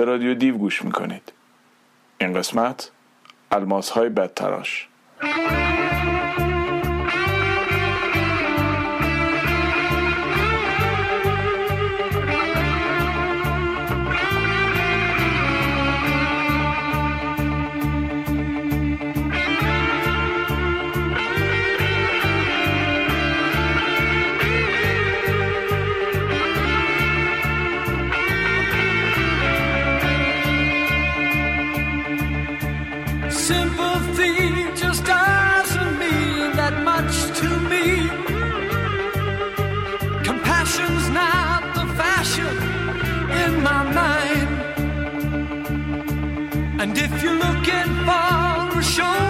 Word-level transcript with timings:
به 0.00 0.06
رادیو 0.06 0.34
دیو 0.34 0.56
گوش 0.56 0.84
می‌کنید. 0.84 1.32
این 2.18 2.34
قسمت 2.34 2.90
الماس 3.50 3.90
های 3.90 4.08
بدتراش. 4.08 4.88
show. 48.90 49.29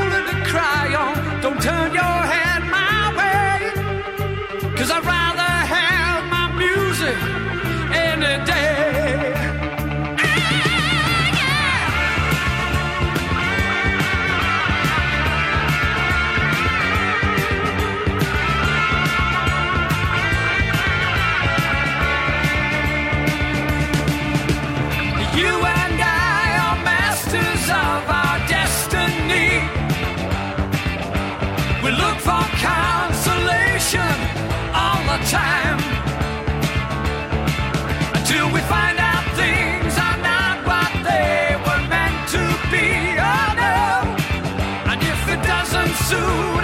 soon. 46.10 46.59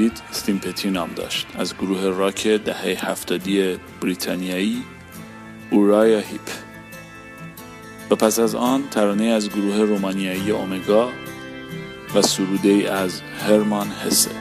شنیدید 0.00 0.22
استیمپتی 0.30 0.90
نام 0.90 1.10
داشت. 1.16 1.46
از 1.58 1.76
گروه 1.76 2.04
راک 2.04 2.46
دهه 2.46 3.10
هفتادی 3.10 3.78
بریتانیایی 4.00 4.82
اورایا 5.70 6.18
هیپ. 6.18 6.40
و 8.10 8.16
پس 8.16 8.38
از 8.38 8.54
آن 8.54 8.88
ترانه 8.90 9.24
از 9.24 9.48
گروه 9.48 9.76
رومانیایی 9.76 10.50
اومگا 10.50 11.08
و 12.14 12.22
سروده 12.22 12.92
از 12.92 13.20
هرمان 13.20 13.88
هسه 13.88 14.39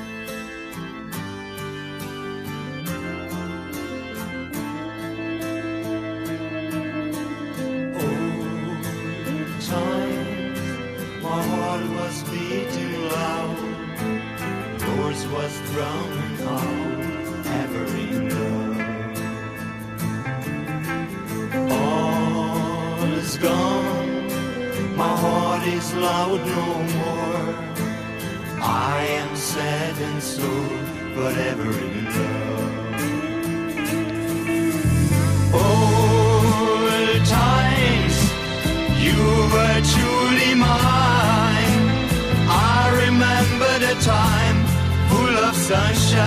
every 17.62 18.10
all 21.72 23.04
is 23.22 23.38
gone. 23.38 24.28
My 24.98 25.16
heart 25.24 25.68
is 25.68 25.94
loud 25.94 26.42
no 26.56 26.66
more. 26.96 27.56
I 28.62 29.06
am 29.22 29.36
sad 29.36 29.96
and 30.08 30.22
sore 30.22 30.80
but 31.16 31.36
love 31.36 31.60
old 35.54 37.26
times 37.26 38.16
you 39.06 39.20
were 39.54 39.82
truly 39.94 40.54
mine. 40.56 41.74
I 42.48 42.84
remember 43.06 43.72
the 43.86 43.96
time 44.02 44.49
sunshine. 45.70 46.26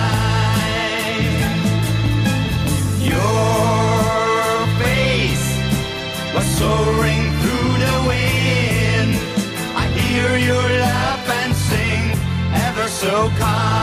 Your 3.01 4.67
face 4.79 5.47
was 6.33 6.47
soaring 6.59 7.23
through 7.41 7.71
the 7.85 7.95
wind. 8.07 9.11
I 9.75 9.85
hear 9.99 10.37
you 10.37 10.57
laugh 10.79 11.27
and 11.41 11.53
sing, 11.53 12.03
ever 12.67 12.87
so 12.87 13.29
kind. 13.37 13.82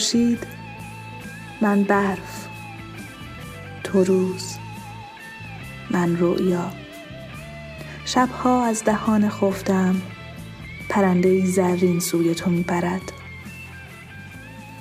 خورشید 0.00 0.46
من 1.60 1.84
برف 1.84 2.48
تو 3.84 4.04
روز 4.04 4.56
من 5.90 6.16
رؤیا. 6.16 6.70
شبها 8.04 8.64
از 8.64 8.84
دهان 8.84 9.28
خفتم 9.28 10.02
پرنده 10.88 11.46
زرین 11.46 12.00
سوی 12.00 12.34
تو 12.34 12.50
میپرد 12.50 13.12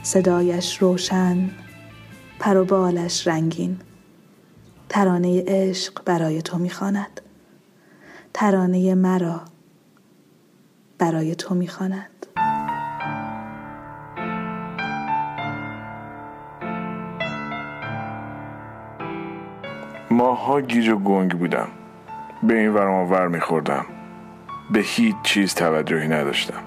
صدایش 0.04 0.78
روشن 0.78 1.50
پر 2.40 2.58
و 2.58 2.66
بالش 2.66 3.28
رنگین. 3.28 3.80
ترانه 4.90 5.44
عشق 5.48 6.04
برای 6.06 6.42
تو 6.42 6.58
می‌خواند. 6.58 7.22
ترانه 8.34 8.96
مرا 8.96 9.42
برای 10.98 11.36
تو 11.36 11.56
می‌خواند. 11.56 12.19
ماها 20.20 20.62
گیج 20.62 20.90
و 20.90 20.96
گنگ 20.96 21.32
بودم. 21.32 21.68
به 22.44 22.54
این 22.60 22.74
ور 22.74 22.88
ور 22.88 23.28
میخوردم. 23.28 23.86
به 24.72 24.80
هیچ 24.80 25.16
چیز 25.24 25.56
توجهی 25.56 26.08
نداشتم. 26.08 26.62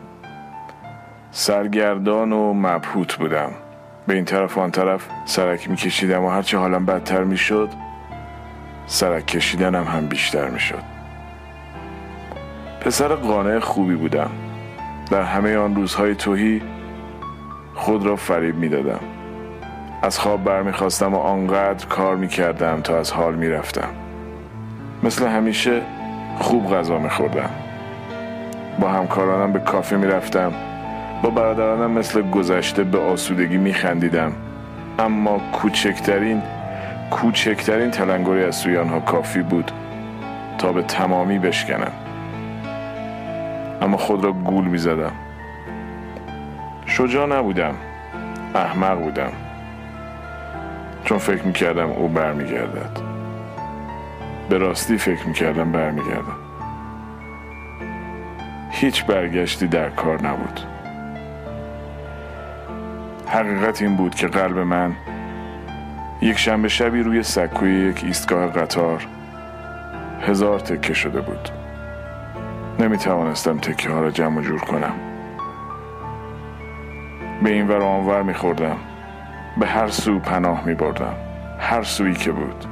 سرگردان 1.30 2.32
و 2.32 2.52
مبهوت 2.52 3.16
بودم. 3.16 3.50
به 4.06 4.14
این 4.14 4.24
طرف 4.24 4.58
و 4.58 4.60
آن 4.60 4.70
طرف 4.70 5.06
سرک 5.24 5.70
میکشیدم 5.70 6.24
و 6.24 6.28
هرچه 6.28 6.58
حالم 6.58 6.86
بدتر 6.86 7.24
می‌شد 7.24 7.68
سرک 8.86 9.26
کشیدنم 9.26 9.84
هم 9.84 10.06
بیشتر 10.06 10.48
می‌شد. 10.48 10.82
پسر 12.80 13.08
قانع 13.08 13.58
خوبی 13.58 13.94
بودم. 13.94 14.30
در 15.10 15.22
همه 15.22 15.56
آن 15.56 15.74
روزهای 15.74 16.14
توهی 16.14 16.62
خود 17.74 18.06
را 18.06 18.16
فریب 18.16 18.56
می‌دادم. 18.56 19.00
از 20.02 20.18
خواب 20.18 20.44
برمیخواستم 20.44 21.14
و 21.14 21.18
آنقدر 21.18 21.86
کار 21.86 22.16
می‌کردم 22.16 22.80
تا 22.80 22.98
از 22.98 23.12
حال 23.12 23.34
می‌رفتم. 23.34 23.88
مثل 25.02 25.26
همیشه 25.26 25.80
خوب 26.38 26.74
غذا 26.74 26.98
میخوردم. 26.98 27.50
با 28.80 28.88
همکارانم 28.88 29.52
به 29.52 29.58
کافه 29.58 29.96
می‌رفتم. 29.96 30.52
با 31.22 31.30
برادرانم 31.30 31.90
مثل 31.90 32.30
گذشته 32.30 32.84
به 32.84 32.98
آسودگی 32.98 33.56
میخندیدم. 33.56 34.32
اما 34.98 35.40
کوچکترین 35.52 36.42
کوچکترین 37.10 37.90
تلنگری 37.90 38.44
از 38.44 38.56
سوی 38.56 38.76
آنها 38.76 39.00
کافی 39.00 39.42
بود 39.42 39.72
تا 40.58 40.72
به 40.72 40.82
تمامی 40.82 41.38
بشکنم. 41.38 41.92
اما 43.82 43.96
خود 43.96 44.24
را 44.24 44.32
گول 44.32 44.64
می‌زدم. 44.64 45.12
شجاع 46.86 47.26
نبودم. 47.26 47.74
احمق 48.54 48.98
بودم. 48.98 49.32
چون 51.12 51.18
فکر 51.18 51.42
می‌کردم 51.42 51.90
او 51.90 52.08
برمیگردد. 52.08 53.00
به 54.48 54.58
راستی 54.58 54.98
فکر 54.98 55.26
می‌کردم 55.26 55.72
برمیگردم. 55.72 56.36
هیچ 58.70 59.04
برگشتی 59.04 59.66
در 59.66 59.90
کار 59.90 60.26
نبود. 60.26 60.60
حقیقت 63.26 63.82
این 63.82 63.96
بود 63.96 64.14
که 64.14 64.26
قلب 64.26 64.58
من 64.58 64.96
یک 66.22 66.38
شنبه 66.38 66.68
شبی 66.68 67.02
روی 67.02 67.22
سکوی 67.22 67.70
یک 67.70 68.04
ایستگاه 68.04 68.46
قطار 68.46 69.06
هزار 70.22 70.60
تکه 70.60 70.94
شده 70.94 71.20
بود. 71.20 71.48
نمی 72.78 72.98
توانستم 72.98 73.58
تکه 73.58 73.90
ها 73.90 74.00
را 74.00 74.10
جمع 74.10 74.42
جور 74.42 74.60
کنم. 74.60 74.94
به 77.42 77.50
این 77.50 77.68
ور 77.68 77.82
آنور 77.82 78.22
می 78.22 78.34
خوردم 78.34 78.76
به 79.58 79.66
هر 79.66 79.88
سو 79.88 80.18
پناه 80.18 80.64
می 80.66 80.74
بردم. 80.74 81.14
هر 81.58 81.82
سویی 81.82 82.14
که 82.14 82.32
بود. 82.32 82.64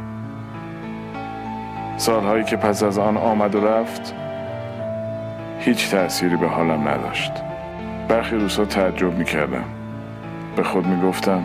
سالهایی 1.97 2.44
که 2.44 2.56
پس 2.56 2.82
از 2.82 2.99
آن 2.99 3.17
آمد 3.17 3.55
و 3.55 3.67
رفت 3.67 4.15
هیچ 5.59 5.91
تأثیری 5.91 6.37
به 6.37 6.49
حالم 6.49 6.88
نداشت. 6.88 7.32
برخی 8.09 8.37
روزها 8.37 8.65
تعجب 8.65 9.19
می 9.19 9.25
کردم. 9.25 9.65
به 10.56 10.62
خود 10.62 10.87
می 10.87 11.03
گفتم 11.03 11.44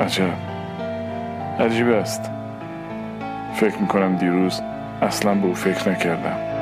عجب. 0.00 0.34
عجیب 1.60 1.88
است. 1.88 2.30
فکر 3.54 3.78
می 3.78 3.86
کنم 3.86 4.16
دیروز 4.16 4.60
اصلا 5.02 5.34
به 5.34 5.46
او 5.46 5.54
فکر 5.54 5.90
نکردم. 5.90 6.52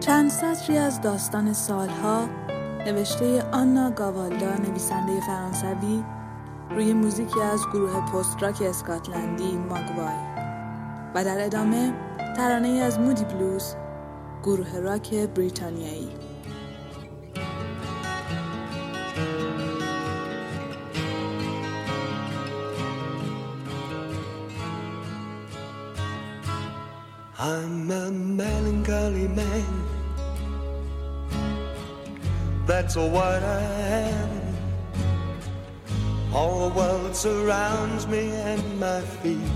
چند 0.00 0.30
سطری 0.30 0.78
از 0.78 1.00
داستان 1.00 1.52
سالها 1.52 2.28
نوشته 2.86 3.42
آنا 3.52 3.90
گاوالدا 3.90 4.56
نویسنده 4.56 5.20
فرانسوی 5.20 6.04
روی 6.70 6.92
موزیکی 6.92 7.40
از 7.40 7.60
گروه 7.72 8.10
پست 8.12 8.42
راک 8.42 8.62
اسکاتلندی 8.62 9.56
ماگوای 9.56 10.18
و 11.14 11.24
در 11.24 11.44
ادامه 11.44 11.92
ترانه 12.36 12.68
از 12.68 12.98
مودی 12.98 13.24
بلوز 13.24 13.74
گروه 14.42 14.78
راک 14.78 15.14
بریتانیایی 15.14 16.08
I'm 27.40 27.88
a 27.88 28.10
melancholy 28.10 29.28
man. 29.28 29.87
That's 32.80 32.94
what 32.94 33.42
I 33.42 33.60
am. 34.14 34.30
All 36.32 36.68
the 36.68 36.74
world 36.76 37.16
surrounds 37.16 38.06
me 38.06 38.30
and 38.30 38.78
my 38.78 39.00
feet 39.00 39.50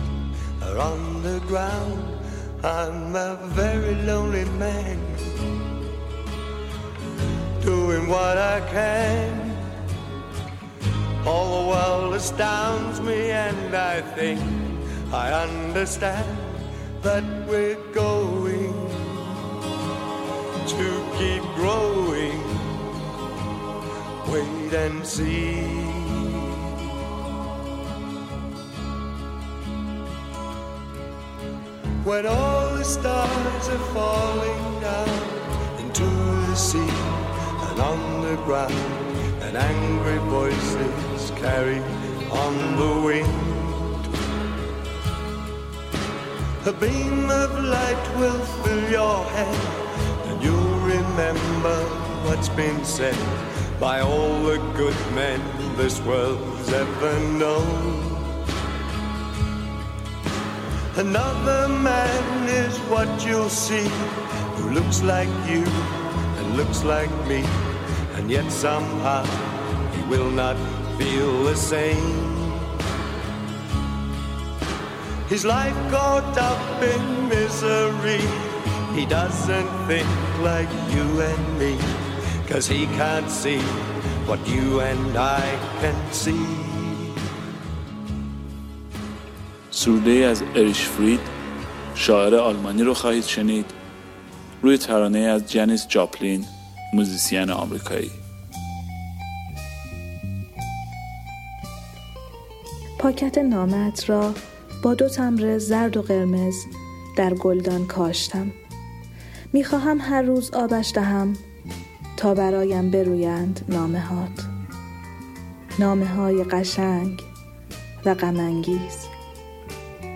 are 0.60 0.76
on 0.76 1.22
the 1.22 1.38
ground. 1.46 2.02
I'm 2.64 3.14
a 3.14 3.38
very 3.60 3.94
lonely 4.10 4.44
man. 4.58 4.98
Doing 7.60 8.08
what 8.08 8.38
I 8.38 8.58
can. 8.72 9.32
All 11.24 11.62
the 11.62 11.68
world 11.70 12.14
astounds 12.14 13.00
me 13.00 13.30
and 13.30 13.72
I 13.72 14.00
think 14.16 14.40
I 15.12 15.32
understand 15.46 16.26
that 17.02 17.22
we're 17.46 17.80
going 17.92 18.74
to 20.74 20.86
keep 21.18 21.42
growing. 21.54 22.11
Wait 24.72 24.78
and 24.78 25.06
see. 25.06 25.60
When 32.04 32.26
all 32.26 32.74
the 32.76 32.84
stars 32.84 33.68
are 33.68 33.84
falling 33.92 34.80
down 34.80 35.10
into 35.78 36.04
the 36.48 36.54
sea 36.54 36.94
and 37.68 37.80
on 37.80 38.22
the 38.22 38.36
ground, 38.44 38.72
and 39.42 39.56
angry 39.56 40.18
voices 40.30 41.30
carry 41.32 41.80
on 42.30 42.54
the 42.80 42.92
wind. 43.08 44.06
A 46.66 46.72
beam 46.72 47.30
of 47.30 47.50
light 47.64 48.16
will 48.16 48.44
fill 48.62 48.90
your 48.90 49.24
head, 49.36 49.60
and 50.28 50.42
you'll 50.42 50.80
remember 50.80 51.76
what's 52.24 52.48
been 52.48 52.82
said 52.84 53.51
by 53.80 54.00
all 54.00 54.42
the 54.42 54.58
good 54.76 54.96
men 55.14 55.40
this 55.76 56.00
world's 56.00 56.72
ever 56.72 57.20
known. 57.38 58.12
Another 60.96 61.68
man 61.68 62.48
is 62.48 62.76
what 62.90 63.08
you'll 63.24 63.48
see, 63.48 63.88
who 64.56 64.70
looks 64.70 65.02
like 65.02 65.28
you 65.48 65.64
and 66.38 66.56
looks 66.56 66.84
like 66.84 67.10
me, 67.26 67.44
and 68.14 68.30
yet 68.30 68.50
somehow 68.52 69.24
he 69.94 70.02
will 70.08 70.30
not 70.30 70.56
feel 70.98 71.44
the 71.44 71.56
same. 71.56 72.32
His 75.28 75.46
life 75.46 75.76
caught 75.90 76.36
up 76.36 76.82
in 76.82 77.28
misery. 77.28 78.20
He 78.94 79.06
doesn't 79.06 79.70
think 79.86 80.06
like 80.40 80.68
you 80.92 81.22
and 81.22 81.58
me. 81.58 82.01
Cause 82.48 82.66
he 82.68 82.82
can't 83.00 83.30
see 83.42 83.62
what 84.28 84.40
you 84.54 84.66
and 84.90 85.16
I 85.16 85.46
can 85.80 85.98
see. 86.12 86.46
سروده 89.70 90.10
از 90.10 90.42
اریش 90.54 90.80
فرید 90.80 91.20
شاعر 91.94 92.34
آلمانی 92.34 92.82
رو 92.82 92.94
خواهید 92.94 93.24
شنید. 93.24 93.66
روی 94.62 94.78
ترانه 94.78 95.18
از 95.18 95.50
جنیس 95.52 95.86
جاپلین 95.88 96.44
موزیسین 96.94 97.50
آمریکایی. 97.50 98.10
پاکت 102.98 103.38
نامت 103.38 104.10
را 104.10 104.34
با 104.82 104.94
دو 104.94 105.08
تمبر 105.08 105.58
زرد 105.58 105.96
و 105.96 106.02
قرمز 106.02 106.54
در 107.16 107.34
گلدان 107.34 107.86
کاشتم. 107.86 108.52
می‌خواهم 109.52 109.98
هر 110.00 110.22
روز 110.22 110.50
آبش 110.50 110.92
دهم. 110.94 111.32
تا 112.16 112.34
برایم 112.34 112.90
برویند 112.90 113.64
نامه 113.68 114.00
هات 114.00 114.46
نامه 115.78 116.06
های 116.06 116.44
قشنگ 116.44 117.20
و 118.04 118.14
غمانگیز 118.14 119.06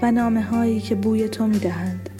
و 0.03 0.11
نامه 0.11 0.43
هایی 0.43 0.81
که 0.81 0.95
بوی 0.95 1.29
تو 1.29 1.47
می‌دهند. 1.47 2.11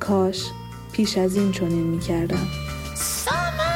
کاش 0.00 0.50
پیش 0.92 1.18
از 1.18 1.36
این 1.36 1.52
چنین 1.52 1.86
می‌کردم. 1.86 2.48
baby, 3.26 3.73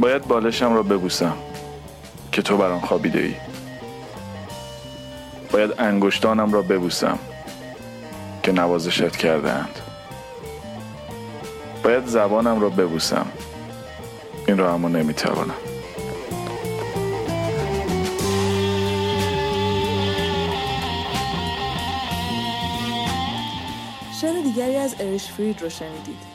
باید 0.00 0.28
بالشم 0.28 0.74
را 0.74 0.82
ببوسم 0.82 1.36
که 2.32 2.42
تو 2.42 2.56
برام 2.56 2.80
خوابیده 2.80 3.18
ای. 3.18 3.34
باید 5.52 5.74
انگشتانم 5.78 6.52
را 6.52 6.62
ببوسم 6.62 7.18
که 8.42 8.52
نوازشت 8.52 9.16
کردهاند 9.16 9.78
باید 11.84 12.06
زبانم 12.06 12.60
را 12.60 12.68
ببوسم. 12.68 13.26
این 14.48 14.58
را 14.58 14.74
اما 14.74 14.88
نمی‌توانم. 14.88 15.54
شعر 24.20 24.42
دیگری 24.42 24.76
از 24.76 24.94
اریش 25.00 25.26
فرید 25.26 25.62
رو 25.62 25.68
شنیدید. 25.68 26.30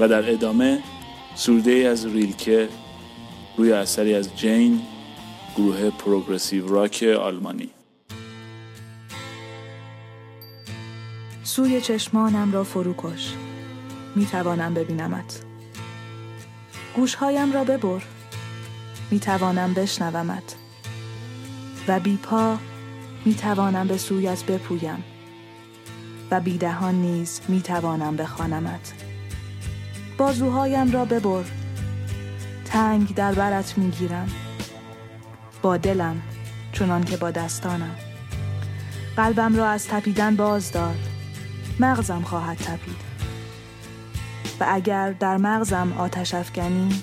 و 0.00 0.08
در 0.08 0.30
ادامه 0.30 0.78
سروده 1.34 1.70
ای 1.70 1.86
از 1.86 2.06
ریلکه 2.06 2.68
روی 3.56 3.72
اثری 3.72 4.14
از 4.14 4.36
جین 4.36 4.80
گروه 5.56 5.90
پروگرسیو 5.90 6.68
راک 6.68 7.04
آلمانی. 7.20 7.70
سوی 11.42 11.80
چشمانم 11.80 12.52
را 12.52 12.64
فرو 12.64 12.94
کش. 12.98 13.34
می 14.16 14.26
توانم 14.26 14.74
ببینمت. 14.74 15.40
گوشهایم 16.96 17.52
را 17.52 17.64
ببر. 17.64 18.02
می 19.10 19.20
توانم 19.20 19.74
بشنومت. 19.74 20.54
و 21.88 22.00
بی 22.00 22.16
پا 22.16 22.58
می 23.24 23.34
توانم 23.34 23.88
به 23.88 23.98
سویت 23.98 24.44
بپویم. 24.44 25.04
و 26.30 26.40
بی 26.40 26.58
دهان 26.58 26.94
نیز 26.94 27.40
می 27.48 27.60
توانم 27.60 28.16
بخوانمت. 28.16 28.92
بازوهایم 30.18 30.92
را 30.92 31.04
ببر. 31.04 31.61
تنگ 32.72 33.14
در 33.14 33.32
برت 33.32 33.78
می 33.78 33.90
گیرم 33.90 34.28
با 35.62 35.76
دلم 35.76 36.22
چونان 36.72 37.04
که 37.04 37.16
با 37.16 37.30
دستانم. 37.30 37.96
قلبم 39.16 39.56
را 39.56 39.68
از 39.68 39.88
تپیدن 39.88 40.36
باز 40.36 40.72
داد. 40.72 40.98
مغزم 41.80 42.22
خواهد 42.22 42.56
تپید. 42.56 42.96
و 44.60 44.66
اگر 44.68 45.12
در 45.12 45.36
مغزم 45.36 45.92
آتش 45.98 46.34
افکنی 46.34 47.02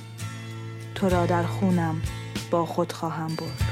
تو 0.95 1.09
را 1.09 1.25
در 1.25 1.43
خونم 1.43 2.01
با 2.51 2.65
خود 2.65 2.91
خواهم 2.91 3.35
برد. 3.35 3.65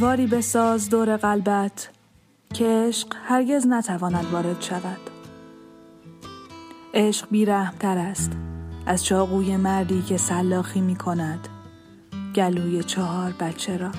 دیواری 0.00 0.26
بساز 0.26 0.90
دور 0.90 1.16
قلبت 1.16 1.90
که 2.54 2.90
هرگز 3.24 3.66
نتواند 3.66 4.26
وارد 4.32 4.60
شود. 4.60 5.10
عشق 6.94 7.26
بیرحمتر 7.30 7.98
است 7.98 8.32
از 8.86 9.04
چاقوی 9.04 9.56
مردی 9.56 10.02
که 10.02 10.16
سلاخی 10.16 10.80
می 10.80 10.96
کند 10.96 11.48
گلوی 12.34 12.84
چهار 12.84 13.34
بچه 13.40 13.76
را. 13.76 13.90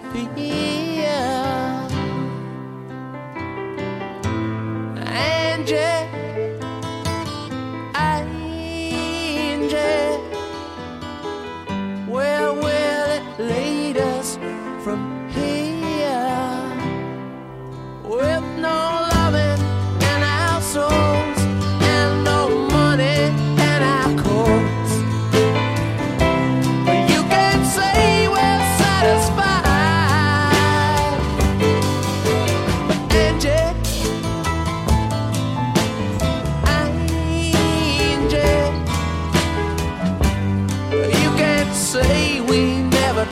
Disappear? 0.00 1.81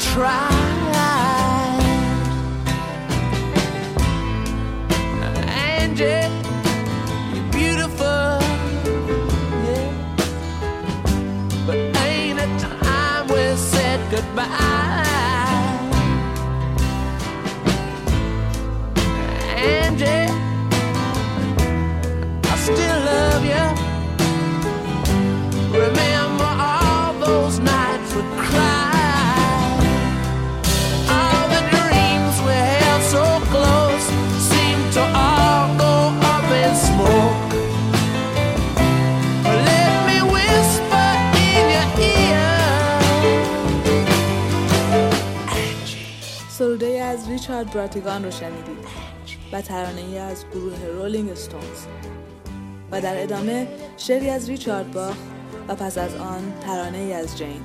Tried. 0.00 0.49
Angie, 5.49 6.28
you're 7.35 7.52
beautiful, 7.52 8.38
yeah. 9.66 9.92
But 11.66 11.78
ain't 11.99 12.38
it 12.38 12.59
time 12.59 13.28
we 13.28 13.57
said 13.57 14.00
goodbye? 14.11 15.10
ریچارد 47.50 47.75
براتیگان 47.75 48.25
رو 48.25 48.30
شنیدید 48.30 48.87
و 49.52 49.61
ترانه 49.61 50.00
ای 50.00 50.19
از 50.19 50.45
گروه 50.54 50.87
رولینگ 50.99 51.30
استونز 51.30 51.87
و 52.90 53.00
در 53.00 53.23
ادامه 53.23 53.69
شعری 53.97 54.30
از 54.30 54.49
ریچارد 54.49 54.92
باخ 54.92 55.16
و 55.69 55.75
پس 55.75 55.99
از 55.99 56.16
آن 56.16 56.52
ترانه 56.66 56.99
ای 56.99 57.12
از 57.12 57.38
جین. 57.38 57.61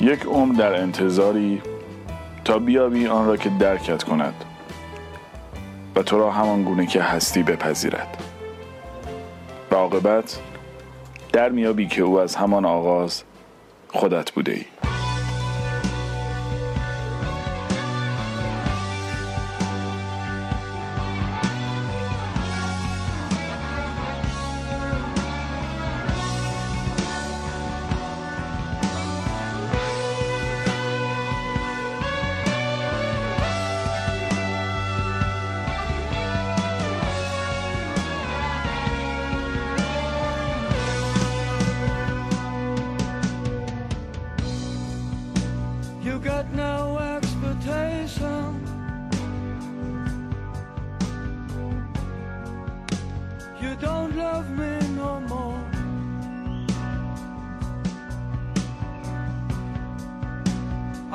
یک 0.00 0.26
عمر 0.26 0.54
در 0.54 0.74
انتظاری 0.74 1.62
تا 2.44 2.58
بیابی 2.58 3.06
آن 3.06 3.26
را 3.26 3.36
که 3.36 3.50
درکت 3.58 4.02
کند 4.02 4.44
و 5.96 6.02
تو 6.02 6.18
را 6.18 6.30
همان 6.30 6.62
گونه 6.62 6.86
که 6.86 7.02
هستی 7.02 7.42
بپذیرد. 7.42 8.22
و 9.70 9.74
عاقبت 9.74 10.38
در 11.32 11.48
میابی 11.48 11.86
که 11.86 12.02
او 12.02 12.20
از 12.20 12.36
همان 12.36 12.64
آغاز 12.64 13.22
خودت 13.88 14.30
بوده 14.30 14.52
ای. 14.52 14.75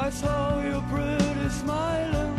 I 0.04 0.10
saw 0.10 0.60
you 0.64 0.84
pretty 0.90 1.50
smiling. 1.50 2.36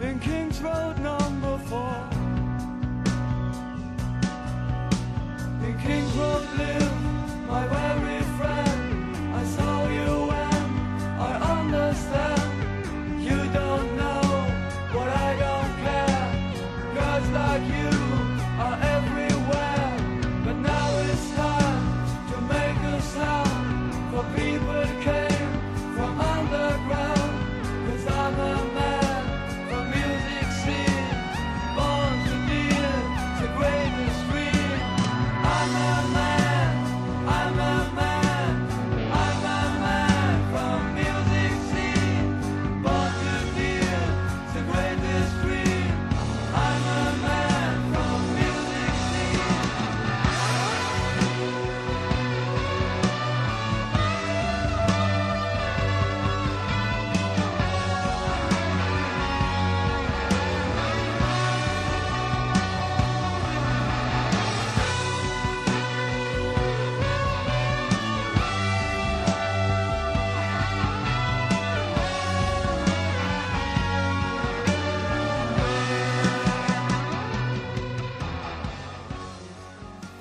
In 0.00 0.18
King's 0.18 0.58
Road 0.62 0.98
number 1.00 1.27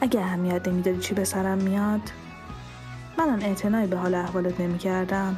اگه 0.08 0.22
اهمیت 0.22 0.68
نمی‌دادی 0.68 1.00
چی 1.00 1.14
به 1.14 1.24
سرم 1.24 1.58
میاد؟ 1.58 2.02
منم 3.18 3.40
اعتنایی 3.42 3.88
به 3.88 3.98
حال 3.98 4.16
احوالت 4.16 4.62
نمی‌کردم. 4.62 5.36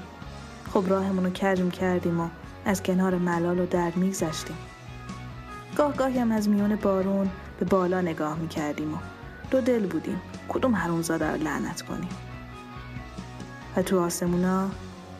خب 0.73 0.83
راهمون 0.87 1.23
رو 1.23 1.29
کج 1.29 1.71
کردیم 1.71 2.19
و 2.19 2.29
از 2.65 2.83
کنار 2.83 3.17
ملال 3.17 3.59
و 3.59 3.65
درد 3.65 3.97
میگذشتیم. 3.97 4.57
گاه 5.75 5.95
گاهی 5.95 6.19
هم 6.19 6.31
از 6.31 6.49
میون 6.49 6.75
بارون 6.75 7.29
به 7.59 7.65
بالا 7.65 8.01
نگاه 8.01 8.37
می‌کردیم 8.39 8.93
و 8.93 8.97
دو 9.51 9.61
دل 9.61 9.85
بودیم. 9.85 10.21
کدوم 10.49 10.75
حرومزاده 10.75 11.31
رو 11.31 11.37
لعنت 11.37 11.81
کنیم؟ 11.81 12.09
و 13.77 13.81
تو 13.81 13.99
آسمونا 13.99 14.69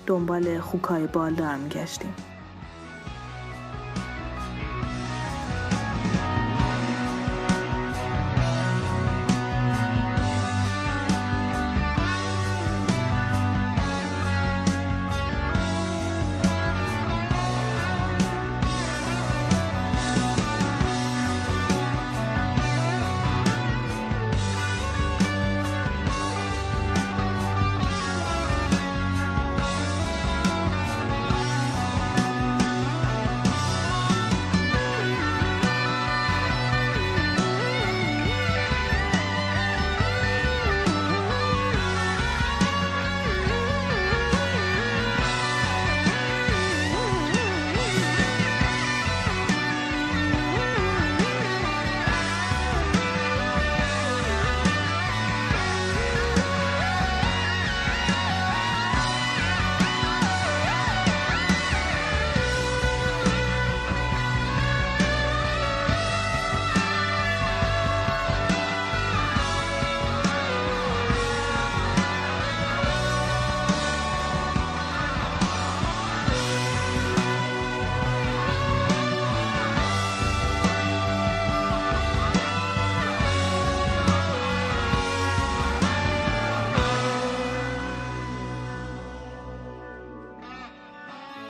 دنبال 0.05 0.59
خوکای 0.59 1.07
بالدار 1.07 1.55
میگشتیم. 1.55 2.13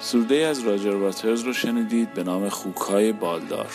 سروده 0.09 0.35
از 0.35 0.59
راجر 0.59 0.95
واترز 0.95 1.41
رو 1.41 1.53
شنیدید 1.53 2.13
به 2.13 2.23
نام 2.23 2.49
خوکهای 2.49 3.11
بالدار. 3.11 3.67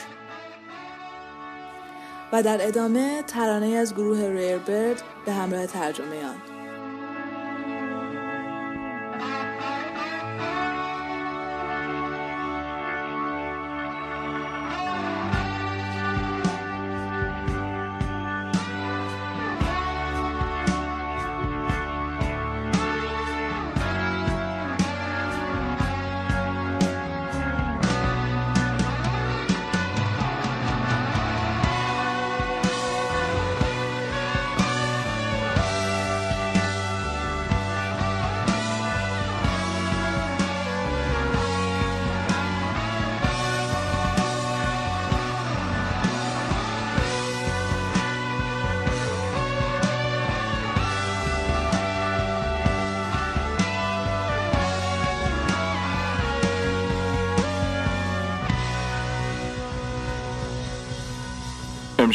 و 2.32 2.42
در 2.42 2.66
ادامه 2.66 3.22
ترانه 3.22 3.66
از 3.66 3.94
گروه 3.94 4.18
ریربرد 4.18 5.02
به 5.26 5.32
همراه 5.32 5.66
ترجمه 5.66 6.24
آن 6.24 6.53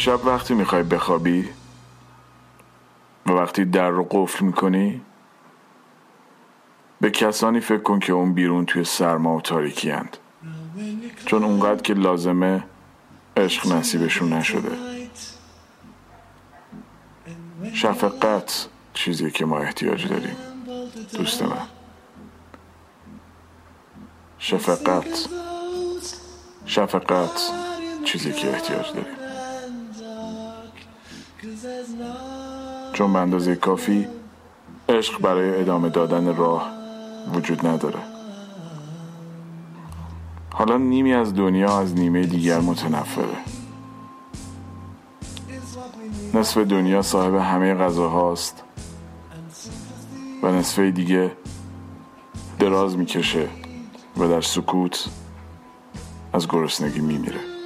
امشب 0.00 0.26
وقتی 0.26 0.54
می‌خوای 0.54 0.82
بخوابی 0.82 1.48
و 3.26 3.30
وقتی 3.30 3.64
در 3.64 3.88
رو 3.88 4.06
قفل 4.10 4.44
می‌کنی 4.44 5.00
به 7.00 7.10
کسانی 7.10 7.60
فکر 7.60 7.82
کن 7.82 7.98
که 7.98 8.12
اون 8.12 8.32
بیرون 8.32 8.66
توی 8.66 8.84
سرما 8.84 9.36
و 9.36 9.40
تاریکی 9.40 9.90
هند. 9.90 10.16
چون 11.26 11.44
اونقدر 11.44 11.82
که 11.82 11.94
لازمه 11.94 12.64
عشق 13.36 13.72
نصیبشون 13.72 14.32
نشده. 14.32 14.76
شفقت 17.72 18.68
چیزی 18.94 19.30
که 19.30 19.46
ما 19.46 19.58
احتیاج 19.58 20.08
داریم. 20.08 20.36
دوست 21.12 21.42
من. 21.42 21.66
شفقت. 24.38 25.28
شفقت 26.66 27.50
چیزی 28.04 28.32
که 28.32 28.48
احتیاج 28.48 28.86
داریم. 28.86 29.19
چون 32.92 33.12
به 33.12 33.18
اندازه 33.18 33.56
کافی 33.56 34.06
عشق 34.88 35.20
برای 35.20 35.60
ادامه 35.60 35.88
دادن 35.88 36.36
راه 36.36 36.70
وجود 37.34 37.66
نداره. 37.66 37.98
حالا 40.52 40.76
نیمی 40.76 41.14
از 41.14 41.34
دنیا 41.34 41.78
از 41.78 41.94
نیمه 41.94 42.26
دیگر 42.26 42.60
متنفره. 42.60 43.36
نصف 46.34 46.58
دنیا 46.58 47.02
صاحب 47.02 47.34
همه 47.34 47.74
غذاهاست 47.74 48.62
و 50.42 50.52
نصف 50.52 50.78
دیگه 50.78 51.32
دراز 52.58 52.96
می‌کشه 52.96 53.48
و 54.16 54.28
در 54.28 54.40
سکوت 54.40 55.08
از 56.32 56.48
گرسنگی 56.48 57.00
میمیره. 57.00 57.59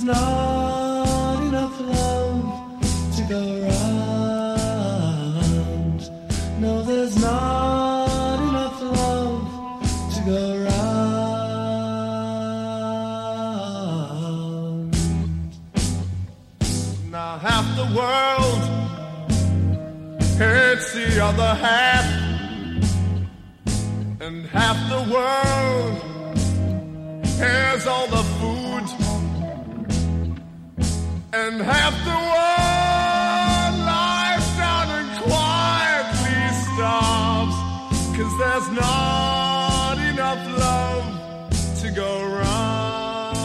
There's 0.00 0.16
not 0.16 1.42
enough 1.42 1.80
love 1.80 2.80
to 3.16 3.22
go 3.28 3.42
around. 3.62 4.80
No, 6.58 6.82
there's 6.82 7.20
not 7.20 8.38
enough 8.48 8.80
love 8.82 9.42
to 10.14 10.20
go 10.24 10.62
around. 10.62 11.10
Now, 17.10 17.38
half 17.38 17.66
the 17.76 17.84
world 17.94 18.62
hates 20.38 20.92
the 20.94 21.22
other 21.22 21.54
half 21.56 22.06
and 24.20 24.46
half 24.46 24.78
the 24.88 25.02
world 25.12 25.98
has 27.38 27.86
all 27.86 28.06
the 28.06 28.29
and 31.50 31.62
half 31.62 31.94
the 32.04 32.18
world 32.32 33.74
lies 33.84 34.46
down 34.56 34.88
and 34.98 35.10
quietly 35.18 36.42
starves, 36.66 37.56
cause 38.16 38.34
there's 38.38 38.68
not 38.70 39.96
enough 40.12 40.42
love 40.58 41.04
to 41.80 41.90
go 41.90 42.10
round. 42.22 43.40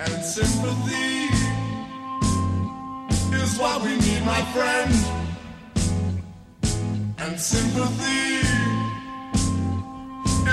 And 0.00 0.14
sympathy 0.22 1.30
is 3.34 3.58
what 3.58 3.82
we 3.82 3.96
need, 3.96 4.22
my 4.26 4.42
friend. 4.54 4.94
And 7.18 7.40
sympathy 7.40 8.42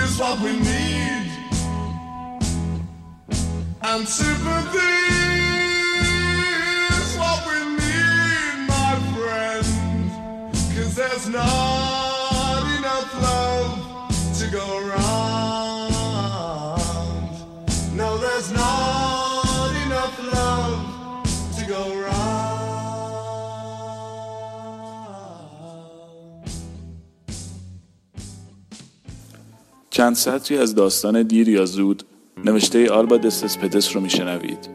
is 0.01 0.17
what 0.17 0.39
we 0.39 0.53
need. 0.59 1.22
And 3.95 4.07
sympathy 4.09 4.79
is 6.97 7.09
what 7.21 7.39
we 7.47 7.57
need, 7.77 8.55
my 8.73 8.93
friend. 9.13 9.67
Cause 10.73 10.93
there's 10.95 11.27
not 11.29 12.63
enough 12.79 13.09
love 13.27 13.73
to 14.39 14.45
go 14.59 14.65
round. 14.93 15.93
No, 17.95 18.09
there's 18.17 18.49
not 18.51 19.71
enough 19.85 20.15
love 20.33 20.79
to 21.57 21.63
go 21.73 21.81
round. 22.01 22.33
چند 29.89 30.15
سطری 30.15 30.57
از 30.57 30.75
داستان 30.75 31.23
دیر 31.23 31.49
یا 31.49 31.65
زود 31.65 32.03
نوشته 32.45 32.89
آلبا 32.91 33.17
دستسپدس 33.17 33.95
رو 33.95 34.01
میشنوید. 34.01 34.69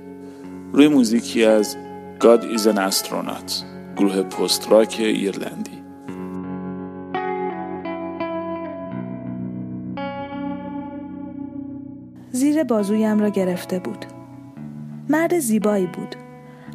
روی 0.72 0.88
موزیکی 0.88 1.44
از 1.44 1.76
God 2.20 2.42
is 2.42 2.61
an 2.61 2.78
astronaut 2.90 3.52
گروه 3.96 4.22
پست 4.22 4.72
راک 4.72 4.96
ایرلندی. 4.98 5.78
زیر 12.33 12.64
بازویم 12.64 13.18
را 13.18 13.28
گرفته 13.28 13.78
بود. 13.78 14.04
مرد 15.09 15.38
زیبایی 15.38 15.87
بود. 15.87 16.16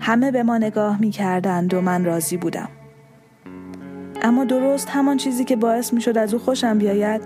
همه 0.02 0.32
به 0.32 0.44
ما 0.44 0.58
نگاه 0.58 1.02
می 1.02 1.12
کردند 1.12 1.74
و 1.74 1.82
من 1.82 2.06
راضی 2.06 2.38
بودم. 2.38 2.70
اما 4.22 4.46
درست 4.46 4.90
همان 4.90 5.18
چیزی 5.18 5.44
که 5.44 5.56
باعث 5.56 5.94
می 5.94 6.02
شد 6.02 6.18
از 6.18 6.34
او 6.34 6.40
خوشم 6.40 6.78
بیاید 6.78 7.22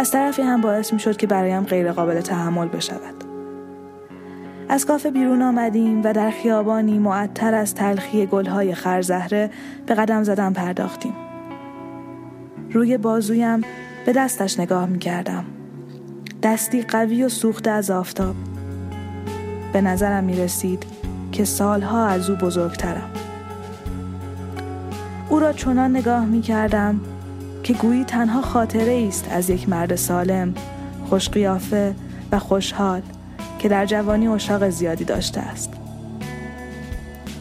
از 0.00 0.10
طرفی 0.10 0.42
هم 0.42 0.60
باعث 0.60 0.92
می 0.92 0.98
شد 0.98 1.16
که 1.16 1.26
برایم 1.26 1.64
غیر 1.64 1.92
قابل 1.92 2.20
تحمل 2.20 2.68
بشود. 2.68 3.24
از 4.68 4.86
کافه 4.86 5.10
بیرون 5.10 5.42
آمدیم 5.42 6.02
و 6.04 6.12
در 6.12 6.30
خیابانی 6.30 6.98
معطر 6.98 7.54
از 7.54 7.74
تلخی 7.74 8.26
گلهای 8.26 8.74
خرزهره 8.74 9.50
به 9.86 9.94
قدم 9.94 10.22
زدن 10.22 10.52
پرداختیم. 10.52 11.14
روی 12.70 12.98
بازویم 12.98 13.60
به 14.06 14.12
دستش 14.12 14.60
نگاه 14.60 14.86
می 14.86 14.98
کردم 14.98 15.44
دستی 16.42 16.82
قوی 16.82 17.24
و 17.24 17.28
سوخته 17.28 17.70
از 17.70 17.90
آفتاب. 17.90 18.34
به 19.72 19.80
نظرم 19.80 20.24
می 20.24 20.36
رسید 20.36 20.86
که 21.32 21.44
سالها 21.44 22.06
از 22.06 22.30
او 22.30 22.36
بزرگترم. 22.36 23.10
او 25.28 25.40
را 25.40 25.52
چنان 25.52 25.96
نگاه 25.96 26.24
می 26.24 26.40
کردم 26.40 27.00
که 27.62 27.72
گویی 27.72 28.04
تنها 28.04 28.42
خاطره 28.42 29.04
است 29.08 29.28
از 29.30 29.50
یک 29.50 29.68
مرد 29.68 29.94
سالم 29.94 30.54
خوشقیافه 31.08 31.94
و 32.32 32.38
خوشحال 32.38 33.02
که 33.58 33.68
در 33.68 33.86
جوانی 33.86 34.28
اشاق 34.28 34.68
زیادی 34.68 35.04
داشته 35.04 35.40
است. 35.40 35.70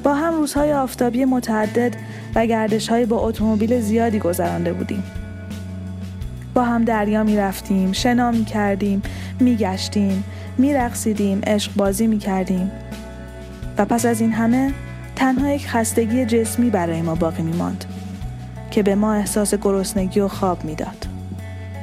با 0.04 0.14
هم 0.14 0.34
روزهای 0.34 0.74
آفتابی 0.74 1.26
متعدد 1.26 1.96
و 2.36 2.46
گردشهای 2.46 3.06
با 3.06 3.18
اتومبیل 3.18 3.82
زیادی 3.82 4.20
گذرانده 4.20 4.74
بودیم. 4.74 5.04
با 6.54 6.64
هم 6.64 6.84
دریا 6.84 7.24
می 7.24 7.38
رفتیم، 7.38 7.92
شنا 7.92 8.32
می 8.32 8.46
کردیم، 8.46 9.02
می 9.40 9.56
گشتیم، 9.56 10.24
می 10.58 10.74
رقصیدیم، 10.74 11.42
عشق 11.48 11.76
بازی 11.76 12.08
می 12.08 12.18
کردیم. 12.18 12.72
و 13.78 13.86
پس 13.86 14.06
از 14.06 14.22
این 14.22 14.32
همه 14.32 14.74
تنها 15.16 15.50
یک 15.50 15.68
خستگی 15.68 16.26
جسمی 16.26 16.70
برای 16.70 17.02
ما 17.02 17.16
باقی 17.16 17.44
می 17.44 17.58
ماند. 17.58 17.86
که 18.72 18.84
به 18.84 18.96
ما 18.96 19.14
احساس 19.14 19.56
گرسنگی 19.56 20.20
و 20.20 20.28
خواب 20.28 20.66
می‌داد. 20.66 21.08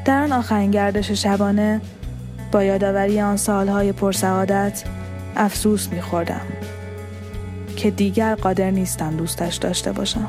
در 0.05 0.22
آن 0.22 0.33
آخرین 0.33 0.70
گردش 0.70 1.11
شبانه 1.11 1.81
با 2.53 2.64
یادآوری 2.64 3.20
آن 3.20 3.37
سالهای 3.37 3.92
پرسعادت 3.92 4.85
افسوس 5.37 5.88
میخوردم 5.88 6.40
که 7.77 7.90
دیگر 7.90 8.35
قادر 8.35 8.70
نیستم 8.70 9.16
دوستش 9.16 9.57
داشته 9.57 9.92
باشم. 9.92 10.29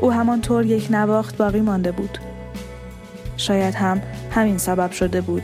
او 0.00 0.12
همانطور 0.12 0.66
یک 0.66 0.88
نواخت 0.90 1.36
باقی 1.36 1.60
مانده 1.60 1.92
بود. 1.92 2.18
شاید 3.36 3.74
هم 3.74 4.02
همین 4.30 4.58
سبب 4.58 4.90
شده 4.90 5.20
بود 5.20 5.42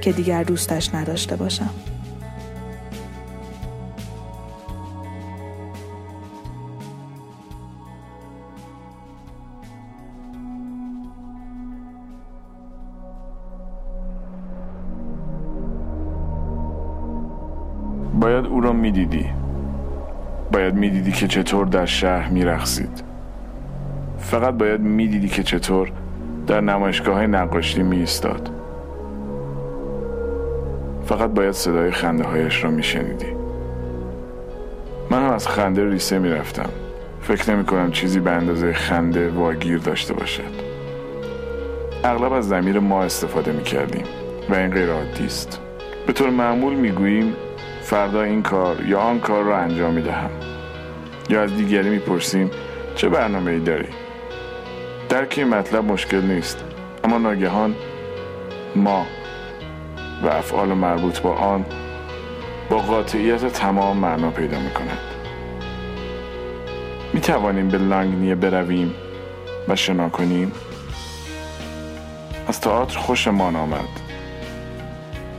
که 0.00 0.12
دیگر 0.12 0.42
دوستش 0.42 0.94
نداشته 0.94 1.36
باشم. 1.36 1.70
می‌دیدی؟ 18.84 19.30
باید 20.52 20.74
می‌دیدی 20.74 21.12
که 21.12 21.28
چطور 21.28 21.66
در 21.66 21.86
شهر 21.86 22.30
میرقصید. 22.30 23.04
فقط 24.18 24.54
باید 24.54 24.80
می‌دیدی 24.80 25.28
که 25.28 25.42
چطور 25.42 25.92
در 26.46 26.60
نمایشگاه 26.60 27.26
نقاشی 27.26 27.82
می 27.82 27.96
ایستاد 27.96 28.50
فقط 31.04 31.30
باید 31.30 31.52
صدای 31.52 31.90
خنده 31.90 32.24
هایش 32.24 32.64
را 32.64 32.70
میشنیدی. 32.70 33.26
من 35.10 35.26
هم 35.26 35.32
از 35.32 35.48
خنده 35.48 35.90
ریسه 35.90 36.18
می‌رفتم. 36.18 36.70
فکر 37.20 37.54
نمی 37.54 37.64
کنم 37.64 37.90
چیزی 37.90 38.20
به 38.20 38.30
اندازه 38.30 38.72
خنده 38.72 39.30
واگیر 39.30 39.78
داشته 39.78 40.14
باشد. 40.14 40.54
اغلب 42.04 42.32
از 42.32 42.48
زمیر 42.48 42.78
ما 42.78 43.02
استفاده 43.02 43.52
می 43.52 43.62
کردیم 43.62 44.04
و 44.50 44.54
این 44.54 44.70
غیر 44.70 44.90
است. 45.24 45.60
به 46.06 46.12
طور 46.12 46.30
معمول 46.30 46.74
می 46.74 46.90
گوییم 46.90 47.32
فردا 47.84 48.22
این 48.22 48.42
کار 48.42 48.86
یا 48.86 49.00
آن 49.00 49.20
کار 49.20 49.44
را 49.44 49.58
انجام 49.58 49.94
می 49.94 50.02
دهم 50.02 50.30
یا 51.30 51.42
از 51.42 51.56
دیگری 51.56 51.90
می 51.90 51.98
پرسیم 51.98 52.50
چه 52.94 53.08
برنامه 53.08 53.50
ای 53.50 53.60
داری؟ 53.60 53.88
درک 55.08 55.34
این 55.38 55.48
مطلب 55.48 55.84
مشکل 55.84 56.20
نیست. 56.20 56.64
اما 57.04 57.18
ناگهان 57.18 57.74
ما 58.76 59.06
و 60.22 60.28
افعال 60.28 60.68
مربوط 60.68 61.20
با 61.20 61.34
آن 61.34 61.64
با 62.70 62.78
قاطعیت 62.78 63.46
تمام 63.46 63.96
معنا 63.96 64.30
پیدا 64.30 64.60
می 64.60 64.70
کند 64.70 64.98
می 67.14 67.20
توانیم 67.20 67.68
به 67.68 67.78
لانگنیه 67.78 68.34
برویم 68.34 68.94
و 69.68 69.76
شنا 69.76 70.08
کنیم؟ 70.08 70.52
از 72.48 72.60
تئاتر 72.60 72.98
خوشمان 72.98 73.56
آمد 73.56 73.88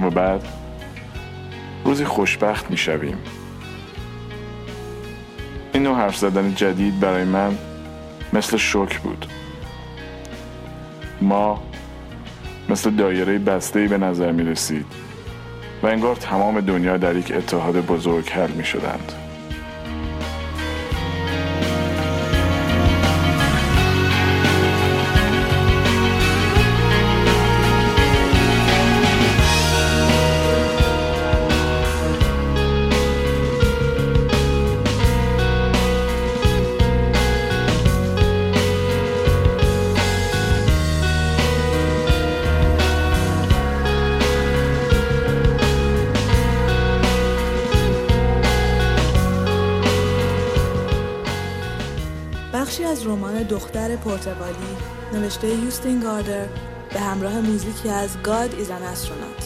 و 0.02 0.10
بعد 0.10 0.65
روزی 1.86 2.06
خوشبخت 2.06 2.72
می 2.72 2.78
شویم 2.78 3.18
این 5.74 5.84
نوع 5.84 5.96
حرف 5.96 6.18
زدن 6.18 6.56
جدید 6.56 7.00
برای 7.00 7.24
من 7.24 7.58
مثل 8.34 8.58
شوک 8.58 9.00
بود 9.00 9.26
ما 11.22 11.64
مثل 12.70 12.90
دایره 12.90 13.38
بسته 13.38 13.88
به 13.88 13.98
نظر 13.98 14.32
می 14.32 14.44
رسید 14.44 14.86
و 15.84 15.88
انگار 15.88 16.16
تمام 16.16 16.62
دنیا 16.62 16.98
در 16.98 17.16
یک 17.16 17.32
اتحاد 17.36 17.86
بزرگ 17.86 18.30
حل 18.30 18.52
می 18.52 18.66
شدند. 18.66 19.25
دختر 53.56 53.96
پرتغالی 53.96 54.76
نوشته 55.14 55.48
یوستین 55.48 56.00
گاردر 56.00 56.46
به 56.94 57.00
همراه 57.00 57.42
موزیکی 57.42 57.90
از 57.90 58.18
God 58.24 58.52
is 58.52 58.70
an 58.70 58.84
astronaut. 58.94 59.45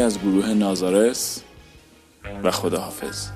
از 0.00 0.18
گروه 0.18 0.54
نازارس 0.54 1.42
و 2.42 2.50
خداحافظ. 2.50 3.28